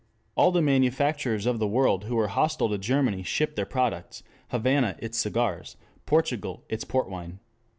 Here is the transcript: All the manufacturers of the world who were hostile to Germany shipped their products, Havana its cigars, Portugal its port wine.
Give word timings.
All 0.33 0.51
the 0.51 0.63
manufacturers 0.63 1.45
of 1.45 1.59
the 1.59 1.67
world 1.67 2.05
who 2.05 2.15
were 2.15 2.29
hostile 2.29 2.67
to 2.69 2.79
Germany 2.79 3.21
shipped 3.21 3.55
their 3.55 3.67
products, 3.67 4.23
Havana 4.47 4.95
its 4.97 5.19
cigars, 5.19 5.77
Portugal 6.07 6.63
its 6.69 6.83
port 6.83 7.07
wine. 7.07 7.39